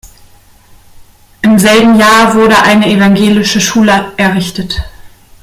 Im 1.43 1.59
selben 1.59 1.99
Jahr 1.99 2.33
wurde 2.33 2.57
eine 2.63 2.87
evangelische 2.91 3.61
Schule 3.61 4.13
errichtet. 4.17 4.81